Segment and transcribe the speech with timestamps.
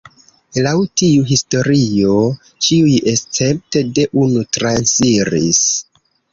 [0.67, 0.71] Laŭ
[1.01, 2.15] tiu historio
[2.67, 5.65] ĉiuj escepte de unu transiris.